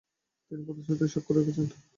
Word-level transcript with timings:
তিনি 0.51 0.61
প্রতিশ্রুতিশীলতার 0.65 1.11
স্বাক্ষর 1.13 1.35
রেখেছেন। 1.37 1.65